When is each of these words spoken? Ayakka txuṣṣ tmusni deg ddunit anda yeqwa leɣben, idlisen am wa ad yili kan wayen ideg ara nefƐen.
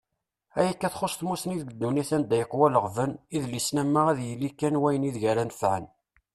Ayakka 0.59 0.87
txuṣṣ 0.93 1.13
tmusni 1.15 1.55
deg 1.59 1.69
ddunit 1.73 2.11
anda 2.15 2.35
yeqwa 2.39 2.67
leɣben, 2.69 3.11
idlisen 3.35 3.81
am 3.81 3.93
wa 3.93 4.01
ad 4.11 4.19
yili 4.27 4.49
kan 4.59 4.79
wayen 4.81 5.07
ideg 5.09 5.23
ara 5.31 5.43
nefƐen. 5.49 5.85